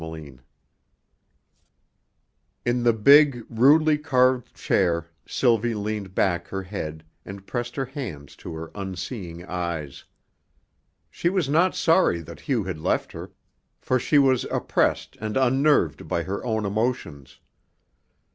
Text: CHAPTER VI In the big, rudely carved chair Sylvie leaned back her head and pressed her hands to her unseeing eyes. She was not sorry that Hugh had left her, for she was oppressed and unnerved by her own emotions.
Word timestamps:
CHAPTER 0.03 0.19
VI 0.21 0.39
In 2.65 2.81
the 2.81 2.91
big, 2.91 3.45
rudely 3.51 3.99
carved 3.99 4.51
chair 4.55 5.11
Sylvie 5.27 5.75
leaned 5.75 6.15
back 6.15 6.47
her 6.47 6.63
head 6.63 7.03
and 7.23 7.45
pressed 7.45 7.75
her 7.75 7.85
hands 7.85 8.35
to 8.37 8.51
her 8.55 8.71
unseeing 8.73 9.45
eyes. 9.45 10.03
She 11.11 11.29
was 11.29 11.47
not 11.47 11.75
sorry 11.75 12.21
that 12.21 12.39
Hugh 12.41 12.63
had 12.63 12.79
left 12.79 13.11
her, 13.11 13.29
for 13.79 13.99
she 13.99 14.17
was 14.17 14.43
oppressed 14.49 15.17
and 15.21 15.37
unnerved 15.37 16.07
by 16.07 16.23
her 16.23 16.43
own 16.43 16.65
emotions. 16.65 17.39